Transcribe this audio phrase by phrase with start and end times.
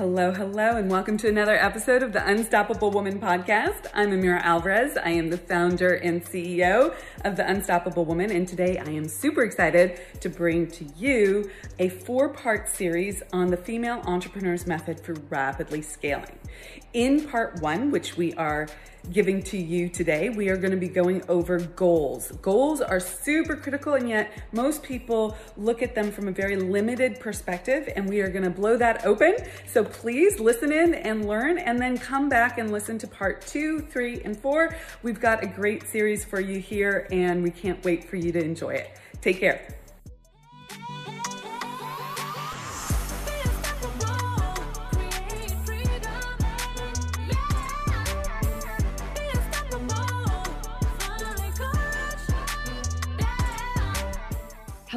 [0.00, 3.84] Hello, hello, and welcome to another episode of the Unstoppable Woman podcast.
[3.92, 4.96] I'm Amira Alvarez.
[4.96, 9.42] I am the founder and CEO of the Unstoppable Woman, and today I am super
[9.42, 15.12] excited to bring to you a four part series on the female entrepreneur's method for
[15.28, 16.38] rapidly scaling.
[16.92, 18.66] In part one, which we are
[19.12, 22.32] giving to you today, we are going to be going over goals.
[22.42, 27.20] Goals are super critical, and yet most people look at them from a very limited
[27.20, 29.36] perspective, and we are going to blow that open.
[29.68, 33.78] So please listen in and learn, and then come back and listen to part two,
[33.82, 34.74] three, and four.
[35.04, 38.42] We've got a great series for you here, and we can't wait for you to
[38.42, 38.98] enjoy it.
[39.20, 39.79] Take care.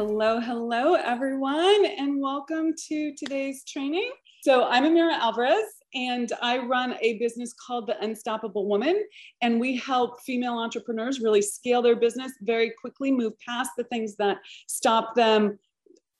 [0.05, 4.11] Hello, hello, everyone, and welcome to today's training.
[4.41, 5.63] So, I'm Amira Alvarez,
[5.95, 9.01] and I run a business called The Unstoppable Woman.
[9.41, 14.17] And we help female entrepreneurs really scale their business very quickly, move past the things
[14.17, 15.57] that stop them,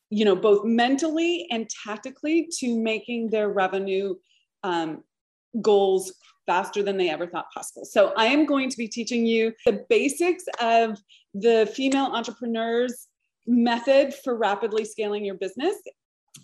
[0.10, 4.16] you know, both mentally and tactically to making their revenue
[4.64, 5.04] um,
[5.62, 6.14] goals
[6.46, 7.84] faster than they ever thought possible.
[7.84, 10.98] So, I am going to be teaching you the basics of
[11.34, 13.10] the female entrepreneurs
[13.46, 15.76] method for rapidly scaling your business.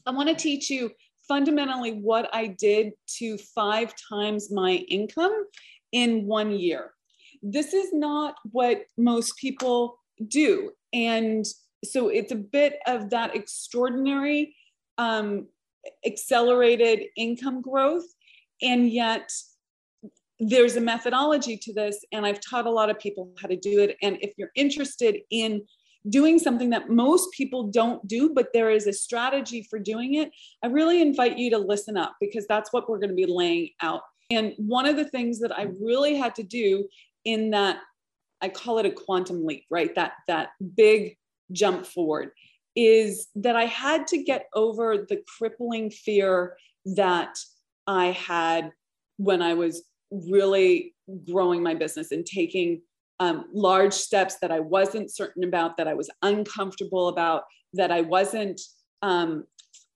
[0.06, 0.92] I want to teach you
[1.28, 5.46] fundamentally what I did to five times my income
[5.92, 6.92] in one year.
[7.42, 10.72] This is not what most people do.
[10.92, 11.46] And
[11.86, 14.56] so it's a bit of that extraordinary,
[14.98, 15.48] um,
[16.06, 18.06] accelerated income growth.
[18.62, 19.32] And yet,
[20.42, 23.80] there's a methodology to this, and I've taught a lot of people how to do
[23.80, 23.98] it.
[24.02, 25.62] And if you're interested in
[26.10, 30.32] doing something that most people don't do, but there is a strategy for doing it,
[30.64, 33.70] I really invite you to listen up because that's what we're going to be laying
[33.82, 34.02] out.
[34.32, 36.88] And one of the things that I really had to do
[37.26, 37.80] in that,
[38.42, 39.94] I call it a quantum leap, right?
[39.96, 41.18] That that big
[41.52, 42.32] jump forward
[42.76, 46.56] is that I had to get over the crippling fear
[46.86, 47.36] that
[47.88, 48.72] I had
[49.18, 50.96] when I was really
[51.30, 52.82] growing my business and taking
[53.20, 57.44] um, large steps that I wasn't certain about, that I was uncomfortable about,
[57.74, 58.62] that I wasn't,
[59.02, 59.46] um,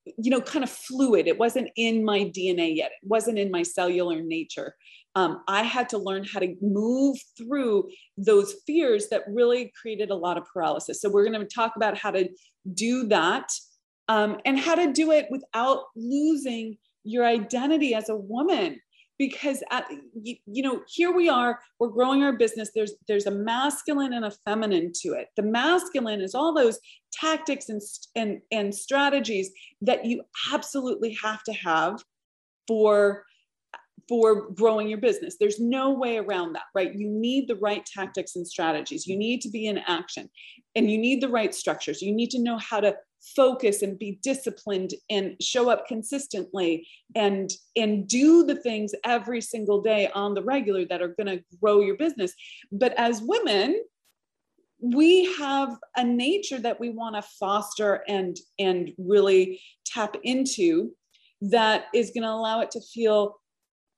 [0.05, 1.27] you know, kind of fluid.
[1.27, 4.75] It wasn't in my DNA yet, it wasn't in my cellular nature.
[5.15, 10.15] Um, I had to learn how to move through those fears that really created a
[10.15, 11.01] lot of paralysis.
[11.01, 12.27] So, we're going to talk about how to
[12.73, 13.49] do that
[14.07, 18.79] um, and how to do it without losing your identity as a woman
[19.17, 23.31] because at, you, you, know here we are we're growing our business there's there's a
[23.31, 25.27] masculine and a feminine to it.
[25.35, 26.79] The masculine is all those
[27.11, 27.81] tactics and
[28.15, 29.51] and and strategies
[29.81, 32.03] that you absolutely have to have
[32.67, 33.23] for
[34.09, 35.37] for growing your business.
[35.39, 36.93] There's no way around that right?
[36.93, 39.07] You need the right tactics and strategies.
[39.07, 40.29] You need to be in action
[40.75, 42.01] and you need the right structures.
[42.01, 42.95] You need to know how to
[43.35, 49.81] focus and be disciplined and show up consistently and and do the things every single
[49.81, 52.33] day on the regular that are going to grow your business.
[52.71, 53.81] But as women
[54.83, 60.91] we have a nature that we want to foster and and really tap into
[61.39, 63.39] that is going to allow it to feel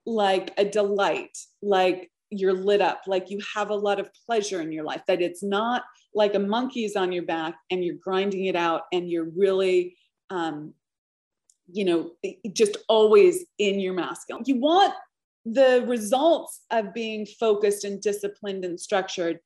[0.05, 4.71] like a delight like you're lit up like you have a lot of pleasure in
[4.71, 5.83] your life that it's not
[6.15, 9.95] like a monkey's on your back and you're grinding it out and you're really
[10.29, 10.73] um,
[11.71, 12.11] you know
[12.53, 14.93] just always in your masculine you want
[15.45, 19.39] the results of being focused and disciplined and structured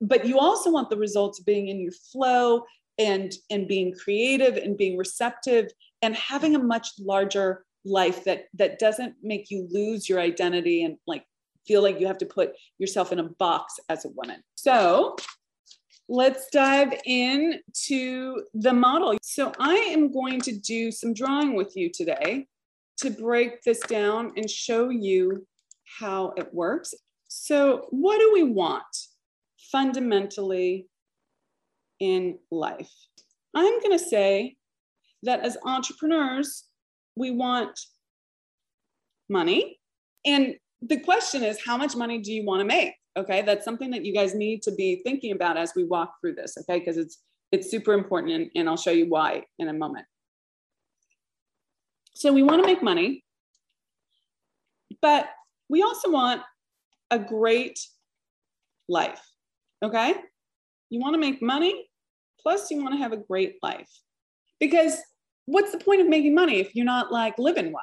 [0.00, 2.64] but you also want the results of being in your flow
[2.98, 5.70] and and being creative and being receptive
[6.02, 10.96] and having a much larger life that that doesn't make you lose your identity and
[11.06, 11.24] like
[11.66, 14.42] feel like you have to put yourself in a box as a woman.
[14.54, 15.16] So
[16.08, 19.16] let's dive into the model.
[19.22, 22.46] So I am going to do some drawing with you today
[22.98, 25.46] to break this down and show you
[25.98, 26.94] how it works.
[27.28, 28.84] So what do we want
[29.72, 30.86] fundamentally
[32.00, 32.92] in life?
[33.54, 34.56] I'm going to say
[35.22, 36.64] that as entrepreneurs,
[37.16, 37.78] we want
[39.28, 39.78] money.
[40.24, 42.92] And the question is, how much money do you want to make?
[43.16, 46.34] Okay, that's something that you guys need to be thinking about as we walk through
[46.34, 46.56] this.
[46.58, 47.22] Okay, because it's
[47.52, 50.06] it's super important, and, and I'll show you why in a moment.
[52.14, 53.24] So we want to make money,
[55.00, 55.28] but
[55.68, 56.42] we also want
[57.10, 57.78] a great
[58.88, 59.20] life.
[59.84, 60.14] Okay,
[60.90, 61.88] you want to make money,
[62.40, 63.90] plus you want to have a great life,
[64.58, 64.98] because
[65.46, 67.82] what's the point of making money if you're not like living well?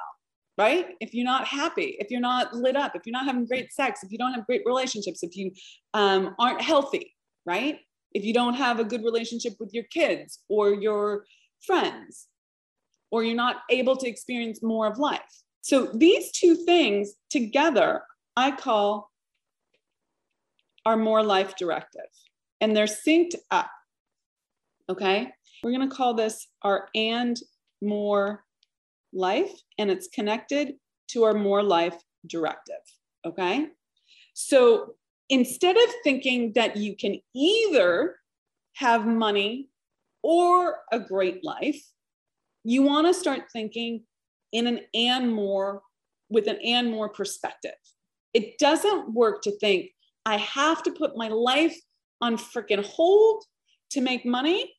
[0.62, 0.86] Right?
[1.00, 4.04] If you're not happy, if you're not lit up, if you're not having great sex,
[4.04, 5.50] if you don't have great relationships, if you
[5.92, 7.78] um, aren't healthy, right?
[8.12, 11.24] If you don't have a good relationship with your kids or your
[11.66, 12.28] friends,
[13.10, 15.34] or you're not able to experience more of life.
[15.62, 18.02] So these two things together,
[18.36, 19.10] I call
[20.86, 22.10] are more life directive,
[22.60, 23.70] and they're synced up.
[24.88, 25.28] Okay.
[25.62, 27.36] We're going to call this our and
[27.82, 28.44] more
[29.12, 30.74] life, and it's connected
[31.08, 32.82] to our more life directive.
[33.26, 33.68] Okay.
[34.34, 34.94] So
[35.28, 38.16] instead of thinking that you can either
[38.74, 39.68] have money
[40.22, 41.80] or a great life,
[42.64, 44.04] you want to start thinking
[44.52, 45.82] in an and more
[46.30, 47.72] with an and more perspective.
[48.32, 49.90] It doesn't work to think
[50.24, 51.76] I have to put my life
[52.20, 53.44] on freaking hold
[53.90, 54.72] to make money,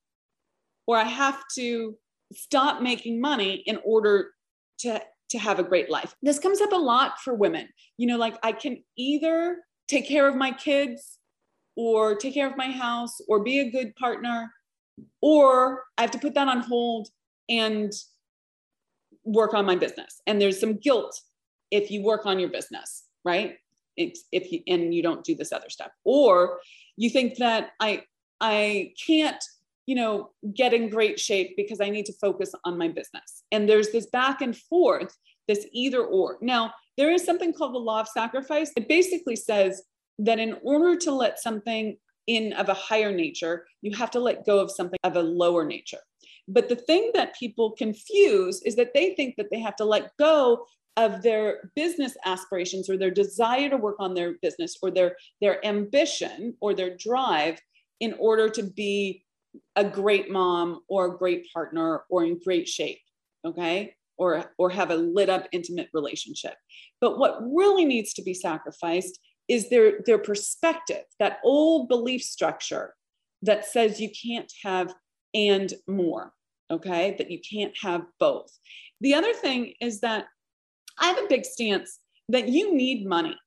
[0.88, 1.98] or I have to
[2.36, 4.32] stop making money in order
[4.80, 6.16] to, to have a great life.
[6.22, 7.68] This comes up a lot for women.
[7.98, 9.58] You know, like I can either
[9.88, 11.18] take care of my kids
[11.76, 14.52] or take care of my house or be a good partner,
[15.22, 17.10] or I have to put that on hold
[17.50, 17.92] and
[19.24, 20.22] work on my business.
[20.28, 21.20] And there's some guilt
[21.72, 23.58] if you work on your business, right?
[23.98, 26.60] If you and you don't do this other stuff, or
[26.98, 28.04] you think that I
[28.42, 29.44] I can't
[29.86, 33.44] you know get in great shape because I need to focus on my business.
[33.52, 35.16] And there's this back and forth,
[35.48, 36.38] this either or.
[36.42, 38.72] Now there is something called the law of sacrifice.
[38.78, 39.84] It basically says
[40.20, 41.98] that in order to let something
[42.28, 45.66] in of a higher nature, you have to let go of something of a lower
[45.66, 46.00] nature.
[46.48, 50.16] But the thing that people confuse is that they think that they have to let
[50.18, 50.66] go
[50.96, 55.66] of their business aspirations or their desire to work on their business or their their
[55.66, 57.60] ambition or their drive
[58.00, 59.24] in order to be
[59.76, 63.00] a great mom or a great partner or in great shape
[63.46, 66.54] okay or or have a lit up intimate relationship
[67.02, 72.94] but what really needs to be sacrificed is their their perspective that old belief structure
[73.44, 74.94] that says you can't have
[75.34, 76.32] and more,
[76.72, 77.16] okay?
[77.18, 78.52] That you can't have both.
[79.02, 80.26] The other thing is that
[81.00, 83.38] I have a big stance that you need money,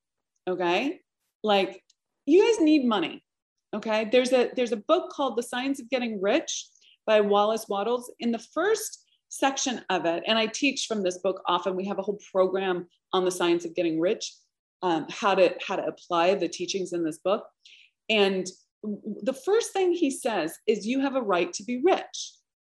[0.49, 1.01] okay?
[1.43, 1.83] Like
[2.27, 3.25] you guys need money,
[3.77, 4.09] okay?
[4.11, 6.67] There's a there's a book called The Science of Getting Rich
[7.07, 8.13] by Wallace Wattles.
[8.19, 11.77] In the first section of it, and I teach from this book often.
[11.77, 14.33] We have a whole program on the science of getting rich,
[14.83, 17.45] um, how to how to apply the teachings in this book.
[18.09, 18.47] And
[18.83, 22.33] the first thing he says is you have a right to be rich.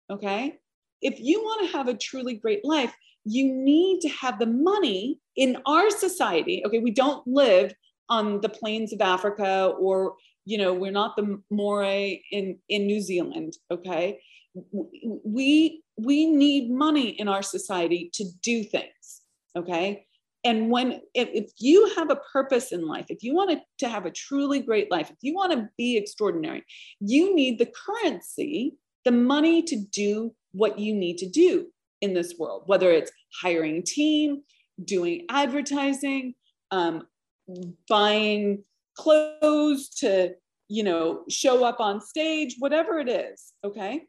[0.09, 0.57] Okay.
[1.01, 2.93] If you want to have a truly great life,
[3.23, 6.63] you need to have the money in our society.
[6.65, 6.79] Okay.
[6.79, 7.73] We don't live
[8.09, 10.15] on the plains of Africa or,
[10.45, 13.53] you know, we're not the Maori in, in New Zealand.
[13.69, 14.19] Okay.
[15.23, 19.21] We, we need money in our society to do things.
[19.55, 20.05] Okay
[20.43, 24.05] and when if, if, you have a purpose in life if you want to, have
[24.05, 26.63] a truly great life if you want to be extraordinary
[26.99, 31.67] you need the currency the money to do what you need to do
[32.01, 33.11] in this world whether it's
[33.41, 34.41] hiring team
[34.85, 36.33] doing advertising
[36.71, 37.03] um,
[37.89, 38.63] buying
[38.97, 40.31] clothes to
[40.67, 44.03] you know show up on stage whatever it is okay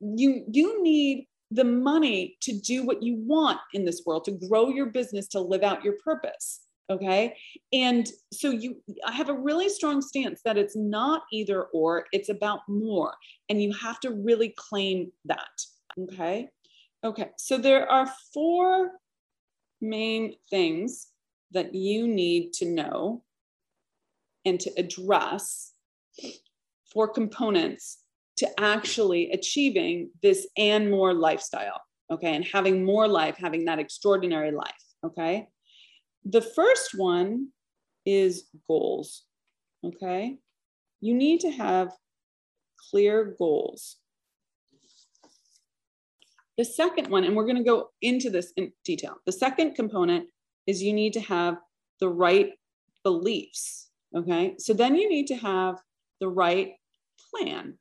[0.00, 4.70] you you need the money to do what you want in this world, to grow
[4.70, 6.60] your business, to live out your purpose.
[6.90, 7.36] Okay.
[7.72, 12.28] And so you, I have a really strong stance that it's not either or, it's
[12.28, 13.14] about more.
[13.48, 15.62] And you have to really claim that.
[15.98, 16.48] Okay.
[17.04, 17.30] Okay.
[17.36, 18.92] So there are four
[19.80, 21.08] main things
[21.52, 23.22] that you need to know
[24.44, 25.72] and to address,
[26.92, 27.98] four components
[28.36, 31.80] to actually achieving this and more lifestyle.
[32.10, 32.34] Okay.
[32.34, 34.84] And having more life, having that extraordinary life.
[35.04, 35.48] Okay.
[36.24, 37.48] The first one
[38.04, 39.24] is goals.
[39.84, 40.36] Okay.
[41.00, 41.92] You need to have
[42.90, 43.96] clear goals.
[46.58, 49.16] The second one, and we're going to go into this in detail.
[49.24, 50.26] The second component
[50.66, 51.56] is you need to have
[51.98, 52.50] the right
[53.02, 53.88] beliefs.
[54.14, 54.54] Okay.
[54.58, 55.80] So then you need to have
[56.20, 56.72] the right
[57.30, 57.78] plan.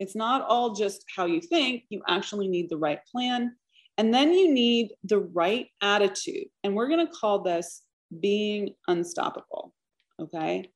[0.00, 3.56] It's not all just how you think, you actually need the right plan.
[3.96, 6.46] And then you need the right attitude.
[6.62, 7.82] And we're going to call this
[8.20, 9.74] being unstoppable.
[10.20, 10.70] Okay.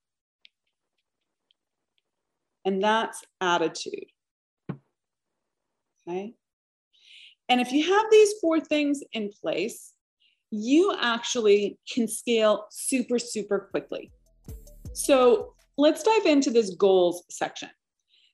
[2.65, 4.07] And that's attitude.
[6.09, 6.35] Okay.
[7.49, 9.93] And if you have these four things in place,
[10.53, 14.13] you actually can scale super, super quickly.
[14.93, 17.71] So let's dive into this goals section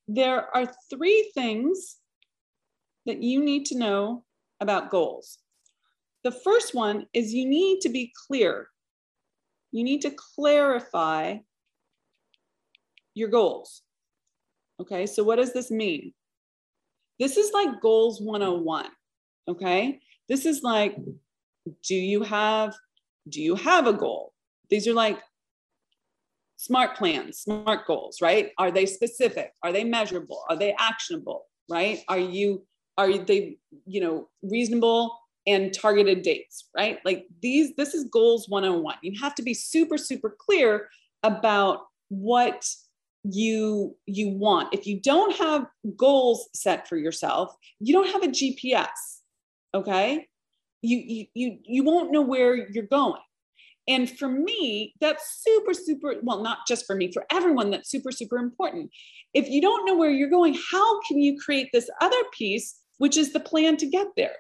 [0.09, 1.99] there are three things
[3.05, 4.25] that you need to know
[4.61, 5.39] about goals.
[6.25, 8.69] The first one is you need to be clear.
[9.71, 11.37] You need to clarify
[13.15, 13.83] your goals.
[14.81, 16.15] Okay, so what does this mean?
[17.19, 18.87] This is like goals 101.
[19.47, 20.97] Okay, this is like,
[21.87, 22.75] do you have,
[23.29, 24.33] do you have a goal?
[24.71, 25.21] These are like
[26.57, 28.51] smart plans, smart goals, right?
[28.59, 29.53] Are they specific?
[29.63, 30.43] Are they measurable?
[30.49, 31.47] Are they actionable?
[31.71, 32.01] Right?
[32.09, 36.99] Are you, are they, you know, reasonable and targeted dates, right?
[37.05, 38.97] Like these, this is goals 101.
[39.03, 40.89] You have to be super, super clear
[41.23, 42.67] about what
[43.25, 48.29] you you want if you don't have goals set for yourself you don't have a
[48.29, 48.87] gps
[49.75, 50.28] okay
[50.83, 53.21] you you, you won't know where you're going.
[53.87, 58.13] And for me that's super super well not just for me for everyone that's super
[58.13, 58.91] super important.
[59.35, 63.17] If you don't know where you're going how can you create this other piece which
[63.17, 64.37] is the plan to get there?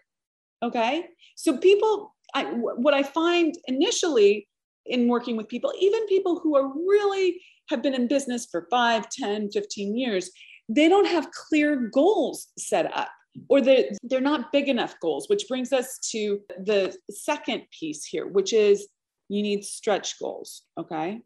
[0.62, 1.06] Okay?
[1.36, 4.46] So people I, what i find initially
[4.84, 9.08] in working with people even people who are really have been in business for 5,
[9.10, 10.30] 10, 15 years,
[10.68, 13.08] they don't have clear goals set up
[13.48, 18.26] or they're, they're not big enough goals, which brings us to the second piece here,
[18.26, 18.88] which is
[19.28, 21.20] you need stretch goals, okay?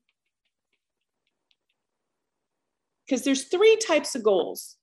[3.06, 4.76] Because there's three types of goals.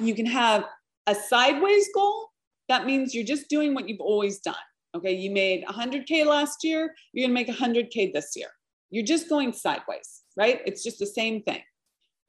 [0.00, 0.64] You can have
[1.06, 2.28] a sideways goal.
[2.68, 4.54] That means you're just doing what you've always done.
[4.96, 8.48] Okay, you made 100K last year, you're gonna make 100K this year.
[8.90, 10.60] You're just going sideways, right?
[10.66, 11.62] It's just the same thing.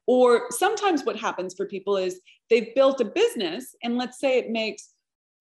[0.06, 4.50] Or sometimes what happens for people is they've built a business and let's say it
[4.50, 4.90] makes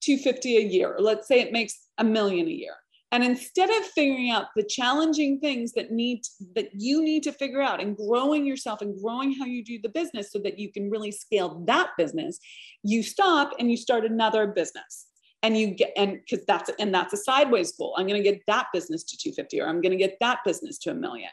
[0.02, 2.74] 250 a year, or let's say it makes a million a year.
[3.12, 6.24] And instead of figuring out the challenging things that need
[6.56, 9.90] that you need to figure out and growing yourself and growing how you do the
[9.90, 12.40] business so that you can really scale that business,
[12.84, 15.08] you stop and you start another business.
[15.44, 17.96] And you get and because that's and that's a sideways goal.
[17.98, 20.80] I'm going to get that business to 250 or i'm going to get that business
[20.80, 21.30] to a million.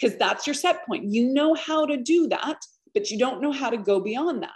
[0.00, 1.04] Because that's your set point.
[1.04, 2.58] You know how to do that
[2.94, 4.50] but you don't know how to go beyond that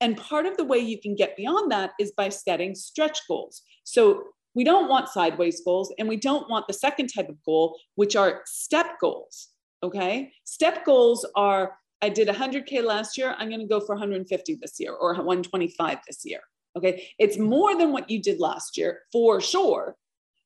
[0.00, 3.62] and part of the way you can get beyond that is by setting stretch goals
[3.84, 4.24] so
[4.54, 8.16] we don't want sideways goals and we don't want the second type of goal which
[8.16, 9.48] are step goals
[9.82, 14.58] okay step goals are i did 100k last year i'm going to go for 150
[14.60, 16.40] this year or 125 this year
[16.76, 17.08] Okay.
[17.18, 19.96] It's more than what you did last year for sure,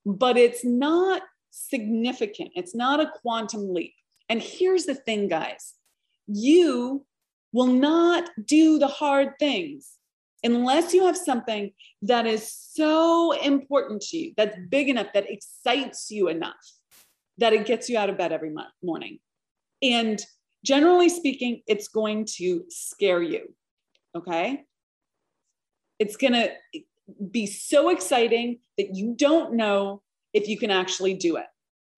[0.04, 2.50] but it's not significant.
[2.54, 3.94] It's not a quantum leap.
[4.28, 5.74] And here's the thing, guys
[6.30, 7.06] you
[7.52, 9.98] will not do the hard things
[10.44, 16.10] unless you have something that is so important to you, that's big enough, that excites
[16.10, 16.54] you enough
[17.38, 18.52] that it gets you out of bed every
[18.82, 19.18] morning.
[19.82, 20.20] And
[20.64, 23.54] generally speaking, it's going to scare you.
[24.16, 24.64] Okay.
[25.98, 26.50] It's going to
[27.30, 30.02] be so exciting that you don't know
[30.32, 31.46] if you can actually do it.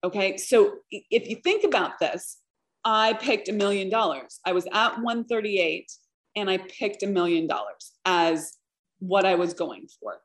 [0.03, 0.37] Okay.
[0.37, 2.37] So if you think about this,
[2.83, 4.39] I picked a million dollars.
[4.45, 5.91] I was at 138
[6.35, 8.57] and I picked a million dollars as
[8.99, 10.17] what I was going for.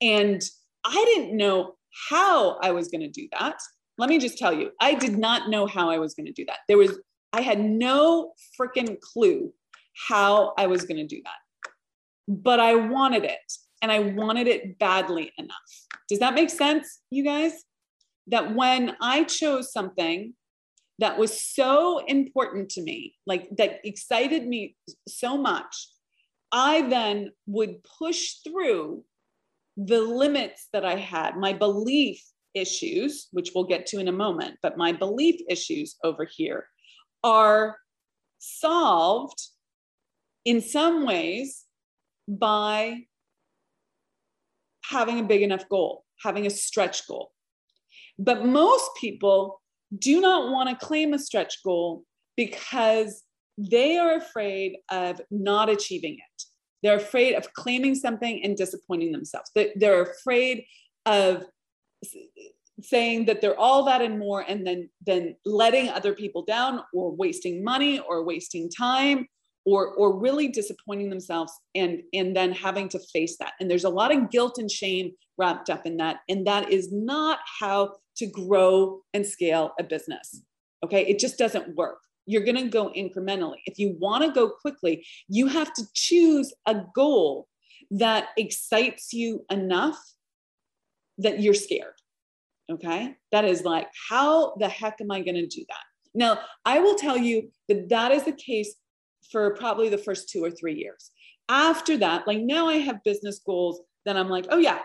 [0.00, 0.42] And
[0.84, 1.76] I didn't know
[2.10, 3.56] how I was going to do that.
[3.98, 6.44] Let me just tell you, I did not know how I was going to do
[6.46, 6.58] that.
[6.68, 6.98] There was,
[7.32, 9.52] I had no freaking clue
[10.08, 11.70] how I was going to do that
[12.28, 15.54] but I wanted it and I wanted it badly enough.
[16.08, 17.64] Does that make sense, you guys?
[18.28, 20.34] That when I chose something
[20.98, 24.76] that was so important to me, like that excited me
[25.06, 25.88] so much,
[26.52, 29.04] I then would push through
[29.76, 32.22] the limits that I had, my belief
[32.54, 36.66] issues, which we'll get to in a moment, but my belief issues over here
[37.22, 37.76] are
[38.38, 39.42] solved
[40.44, 41.64] in some ways
[42.26, 43.02] by
[44.84, 47.32] having a big enough goal, having a stretch goal.
[48.18, 49.60] But most people
[49.96, 52.04] do not want to claim a stretch goal
[52.36, 53.22] because
[53.58, 56.42] they are afraid of not achieving it.
[56.82, 59.50] They're afraid of claiming something and disappointing themselves.
[59.54, 60.64] They're afraid
[61.06, 61.44] of
[62.82, 67.10] saying that they're all that and more and then then letting other people down or
[67.10, 69.26] wasting money or wasting time
[69.66, 73.52] or or really disappointing themselves and and then having to face that.
[73.60, 76.20] And there's a lot of guilt and shame wrapped up in that.
[76.28, 80.42] And that is not how to grow and scale a business.
[80.84, 81.04] Okay?
[81.06, 81.98] It just doesn't work.
[82.24, 83.58] You're going to go incrementally.
[83.66, 87.48] If you want to go quickly you have to choose a goal
[87.90, 89.98] that excites you enough
[91.18, 91.94] that you're scared.
[92.70, 93.16] Okay?
[93.32, 95.84] That is like how the heck am i going to do that?
[96.14, 98.74] Now i will tell you that that is the case
[99.30, 101.10] for probably the first two or three years.
[101.48, 104.80] after that, like now I have business goals, then I'm like, oh yeah,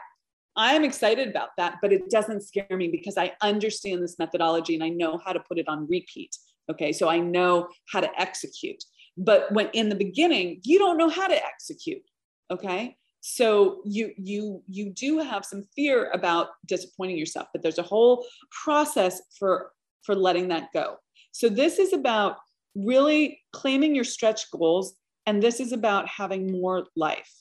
[0.55, 4.75] I am excited about that, but it doesn't scare me because I understand this methodology
[4.75, 6.35] and I know how to put it on repeat.
[6.69, 6.91] Okay.
[6.91, 8.83] So I know how to execute.
[9.17, 12.01] But when in the beginning, you don't know how to execute.
[12.49, 12.95] Okay.
[13.21, 18.25] So you you you do have some fear about disappointing yourself, but there's a whole
[18.63, 19.71] process for
[20.03, 20.95] for letting that go.
[21.31, 22.37] So this is about
[22.75, 27.31] really claiming your stretch goals and this is about having more life.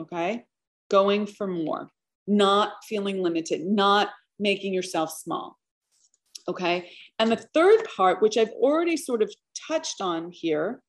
[0.00, 0.44] Okay?
[0.90, 1.88] Going for more,
[2.26, 5.58] not feeling limited, not making yourself small.
[6.48, 6.90] Okay?
[7.18, 9.32] And the third part, which I've already sort of
[9.66, 10.80] touched on here,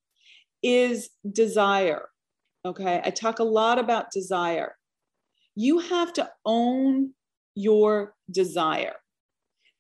[0.61, 2.09] is desire.
[2.65, 3.01] Okay?
[3.03, 4.75] I talk a lot about desire.
[5.55, 7.13] You have to own
[7.55, 8.95] your desire.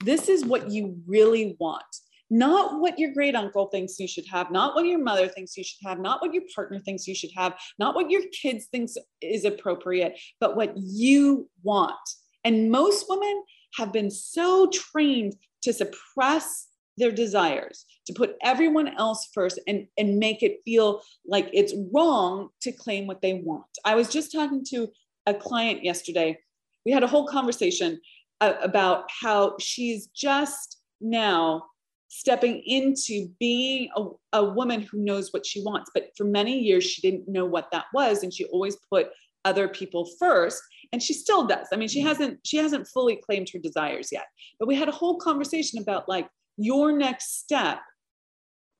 [0.03, 1.83] This is what you really want
[2.29, 5.63] not what your great uncle thinks you should have, not what your mother thinks you
[5.63, 8.95] should have, not what your partner thinks you should have, not what your kids thinks
[9.21, 11.95] is appropriate, but what you want.
[12.43, 13.43] And most women
[13.77, 16.67] have been so trained to suppress
[16.97, 22.49] their desires, to put everyone else first and, and make it feel like it's wrong
[22.61, 23.65] to claim what they want.
[23.85, 24.87] I was just talking to
[25.25, 26.39] a client yesterday.
[26.85, 27.99] We had a whole conversation
[28.41, 31.63] about how she's just now
[32.09, 35.91] stepping into being a, a woman who knows what she wants.
[35.93, 38.23] But for many years, she didn't know what that was.
[38.23, 39.09] And she always put
[39.45, 40.61] other people first
[40.91, 42.09] and she still does i mean she mm-hmm.
[42.09, 44.25] hasn't she hasn't fully claimed her desires yet
[44.59, 47.79] but we had a whole conversation about like your next step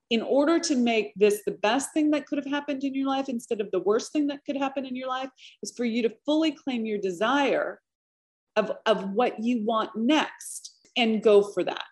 [0.09, 3.29] in order to make this the best thing that could have happened in your life
[3.29, 5.29] instead of the worst thing that could happen in your life
[5.63, 7.79] is for you to fully claim your desire
[8.55, 11.85] of, of what you want next and go for that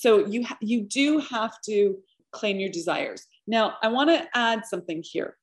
[0.00, 1.98] so you ha- you do have to
[2.32, 3.26] claim your desires.
[3.46, 5.36] Now, I want to add something here.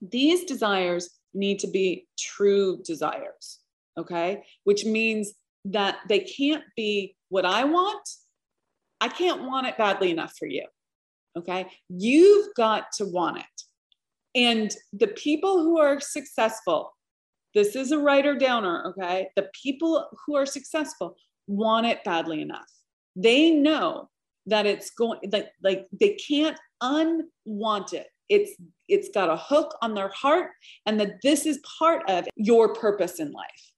[0.00, 3.58] These desires need to be true desires,
[3.98, 4.44] okay?
[4.62, 5.32] Which means
[5.64, 8.08] that they can't be what I want.
[9.00, 10.66] I can't want it badly enough for you.
[11.36, 11.66] Okay?
[11.88, 13.56] You've got to want it.
[14.36, 16.94] And the people who are successful,
[17.52, 19.30] this is a writer downer, okay?
[19.34, 21.16] The people who are successful
[21.48, 22.70] want it badly enough
[23.22, 24.08] they know
[24.46, 28.06] that it's going that like they can't unwant it.
[28.28, 28.52] It's
[28.88, 30.50] it's got a hook on their heart
[30.86, 33.72] and that this is part of your purpose in life.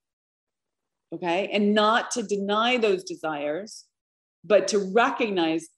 [1.12, 1.48] Okay?
[1.52, 3.84] And not to deny those desires
[4.42, 5.68] but to recognize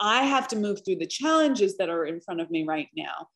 [0.00, 3.28] i have to move through the challenges that are in front of me right now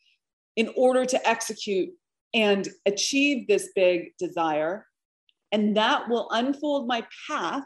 [0.57, 1.91] in order to execute
[2.35, 4.87] and achieve this big desire.
[5.53, 7.65] And that will unfold my path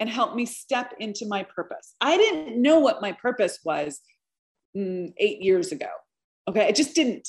[0.00, 1.94] and help me step into my purpose.
[2.00, 4.00] I didn't know what my purpose was
[4.76, 5.88] mm, eight years ago.
[6.48, 6.66] Okay.
[6.66, 7.28] I just didn't.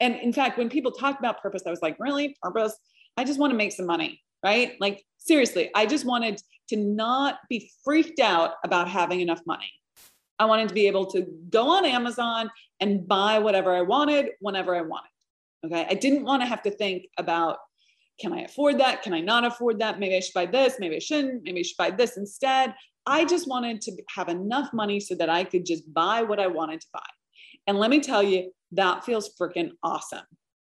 [0.00, 2.36] And in fact, when people talk about purpose, I was like, really?
[2.40, 2.76] Purpose?
[3.16, 4.76] I just want to make some money, right?
[4.80, 9.70] Like, seriously, I just wanted to not be freaked out about having enough money.
[10.38, 14.76] I wanted to be able to go on Amazon and buy whatever I wanted whenever
[14.76, 15.10] I wanted.
[15.66, 15.84] Okay.
[15.90, 17.58] I didn't want to have to think about
[18.20, 19.02] can I afford that?
[19.02, 19.98] Can I not afford that?
[19.98, 20.76] Maybe I should buy this.
[20.78, 21.44] Maybe I shouldn't.
[21.44, 22.74] Maybe I should buy this instead.
[23.06, 26.46] I just wanted to have enough money so that I could just buy what I
[26.46, 27.00] wanted to buy.
[27.66, 30.24] And let me tell you, that feels freaking awesome.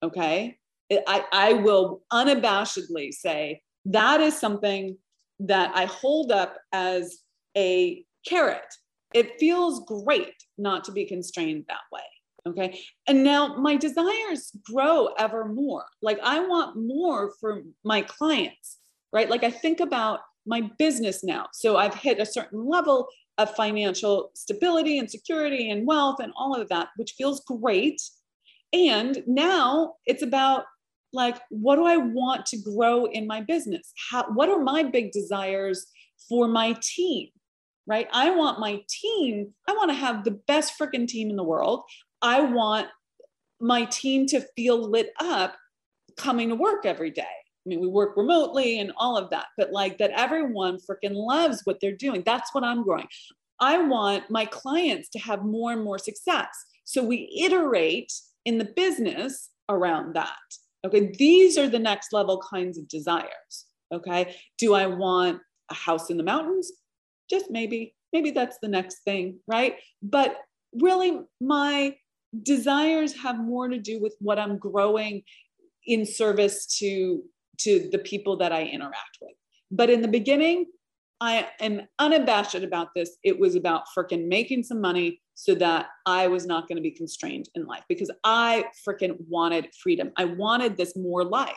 [0.02, 0.58] Okay.
[0.90, 4.96] I, I will unabashedly say that is something
[5.40, 7.18] that I hold up as
[7.56, 8.74] a carrot.
[9.14, 12.00] It feels great not to be constrained that way.
[12.46, 12.80] Okay.
[13.06, 15.84] And now my desires grow ever more.
[16.00, 18.78] Like I want more for my clients,
[19.12, 19.30] right?
[19.30, 21.46] Like I think about my business now.
[21.52, 23.06] So I've hit a certain level
[23.38, 28.02] of financial stability and security and wealth and all of that, which feels great.
[28.72, 30.64] And now it's about
[31.12, 33.92] like, what do I want to grow in my business?
[34.10, 35.86] How, what are my big desires
[36.28, 37.28] for my team?
[37.86, 38.08] Right?
[38.12, 41.82] I want my team, I want to have the best freaking team in the world.
[42.22, 42.88] I want
[43.60, 45.56] my team to feel lit up
[46.16, 47.22] coming to work every day.
[47.22, 51.60] I mean, we work remotely and all of that, but like that everyone freaking loves
[51.64, 52.22] what they're doing.
[52.26, 53.06] That's what I'm growing.
[53.60, 56.48] I want my clients to have more and more success.
[56.84, 58.12] So we iterate
[58.44, 60.36] in the business around that.
[60.84, 61.12] Okay.
[61.16, 63.66] These are the next level kinds of desires.
[63.94, 64.34] Okay.
[64.58, 66.72] Do I want a house in the mountains?
[67.30, 67.94] Just maybe.
[68.12, 69.38] Maybe that's the next thing.
[69.46, 69.76] Right.
[70.02, 70.36] But
[70.74, 71.94] really, my
[72.42, 75.22] desires have more to do with what i'm growing
[75.86, 77.22] in service to
[77.58, 79.34] to the people that i interact with
[79.70, 80.66] but in the beginning
[81.22, 83.16] I am unabashed about this.
[83.22, 86.90] It was about freaking making some money so that I was not going to be
[86.90, 90.10] constrained in life because I freaking wanted freedom.
[90.16, 91.54] I wanted this more life.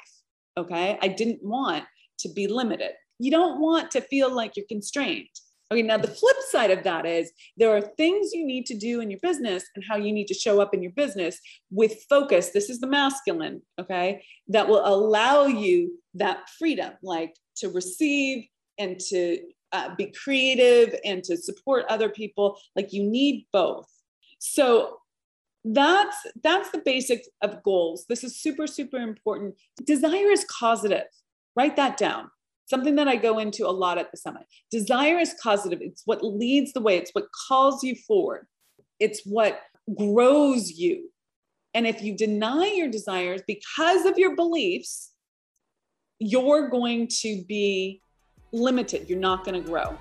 [0.56, 1.00] Okay.
[1.02, 1.84] I didn't want
[2.20, 2.92] to be limited.
[3.18, 5.30] You don't want to feel like you're constrained.
[5.71, 9.01] Okay, now the flip side of that is there are things you need to do
[9.01, 11.39] in your business and how you need to show up in your business
[11.71, 12.51] with focus.
[12.51, 18.45] This is the masculine, okay, that will allow you that freedom, like to receive
[18.78, 19.39] and to
[19.71, 22.60] uh, be creative and to support other people.
[22.75, 23.89] Like you need both.
[24.38, 24.99] So
[25.63, 28.06] that's that's the basics of goals.
[28.08, 29.56] This is super super important.
[29.84, 31.08] Desire is causative.
[31.56, 32.30] Write that down
[32.65, 34.43] something that I go into a lot at the summit.
[34.71, 38.47] Desire is causative, it's what leads the way, it's what calls you forward,
[38.99, 39.60] it's what
[39.95, 41.10] grows you.
[41.73, 45.12] And if you deny your desires because of your beliefs,
[46.19, 48.01] you're going to be
[48.54, 49.10] limited.
[49.10, 49.97] You're not going to grow.